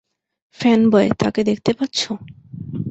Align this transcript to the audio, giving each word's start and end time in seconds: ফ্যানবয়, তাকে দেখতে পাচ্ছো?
ফ্যানবয়, 0.59 1.09
তাকে 1.19 1.41
দেখতে 1.43 1.71
পাচ্ছো? 1.73 2.11